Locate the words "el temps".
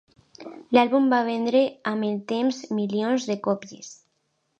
2.07-2.63